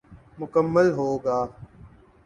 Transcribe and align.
مکمل 0.39 0.87
ہو 0.97 1.07
گا۔ 1.23 1.37